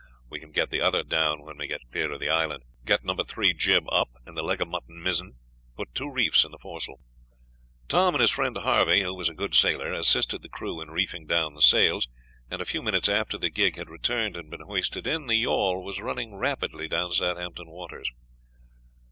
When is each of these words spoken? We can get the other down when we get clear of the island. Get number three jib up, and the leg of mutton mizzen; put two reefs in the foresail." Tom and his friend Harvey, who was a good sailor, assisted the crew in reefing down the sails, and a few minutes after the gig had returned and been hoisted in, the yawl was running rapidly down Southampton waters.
We 0.31 0.39
can 0.39 0.51
get 0.51 0.71
the 0.71 0.81
other 0.81 1.03
down 1.03 1.43
when 1.43 1.59
we 1.59 1.67
get 1.67 1.91
clear 1.91 2.11
of 2.11 2.19
the 2.19 2.27
island. 2.27 2.63
Get 2.85 3.03
number 3.05 3.23
three 3.23 3.53
jib 3.53 3.83
up, 3.91 4.09
and 4.25 4.35
the 4.35 4.41
leg 4.41 4.59
of 4.59 4.67
mutton 4.67 4.99
mizzen; 5.03 5.35
put 5.75 5.93
two 5.93 6.11
reefs 6.11 6.43
in 6.43 6.49
the 6.49 6.57
foresail." 6.57 6.97
Tom 7.87 8.15
and 8.15 8.19
his 8.19 8.31
friend 8.31 8.57
Harvey, 8.57 9.01
who 9.03 9.13
was 9.13 9.29
a 9.29 9.35
good 9.35 9.53
sailor, 9.53 9.93
assisted 9.93 10.41
the 10.41 10.49
crew 10.49 10.81
in 10.81 10.89
reefing 10.89 11.27
down 11.27 11.53
the 11.53 11.61
sails, 11.61 12.07
and 12.49 12.63
a 12.63 12.65
few 12.65 12.81
minutes 12.81 13.09
after 13.09 13.37
the 13.37 13.51
gig 13.51 13.77
had 13.77 13.91
returned 13.91 14.35
and 14.35 14.49
been 14.49 14.61
hoisted 14.65 15.05
in, 15.05 15.27
the 15.27 15.35
yawl 15.35 15.83
was 15.83 16.01
running 16.01 16.33
rapidly 16.35 16.87
down 16.87 17.11
Southampton 17.11 17.69
waters. 17.69 18.09